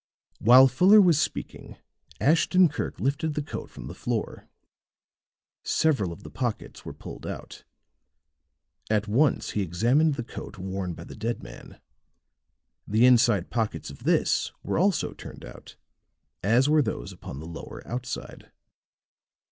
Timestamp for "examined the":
9.61-10.23